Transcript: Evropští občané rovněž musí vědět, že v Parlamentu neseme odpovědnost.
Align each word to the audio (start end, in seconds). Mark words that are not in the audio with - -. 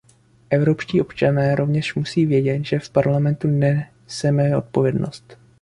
Evropští 0.49 1.01
občané 1.01 1.55
rovněž 1.55 1.95
musí 1.95 2.25
vědět, 2.25 2.63
že 2.63 2.79
v 2.79 2.89
Parlamentu 2.89 3.47
neseme 3.47 4.57
odpovědnost. 4.57 5.37